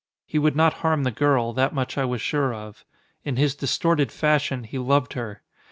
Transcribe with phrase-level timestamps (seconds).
[0.25, 2.83] He would not harm the girl; that much I was sure of.
[3.23, 5.43] In his distorted fashion he loved her.